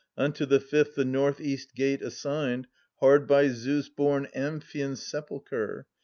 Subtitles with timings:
[0.17, 2.65] Unto the fifth, the north east gate, assigned.
[3.01, 5.85] Hard by Zeus bom Amphion's sepulchre.